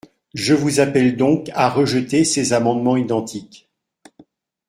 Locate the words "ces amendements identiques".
2.25-3.69